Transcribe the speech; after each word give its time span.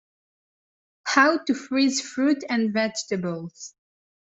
How 1.03 1.37
to 1.45 1.53
freeze 1.53 2.01
fruit 2.01 2.43
and 2.49 2.73
vegetables. 2.73 3.75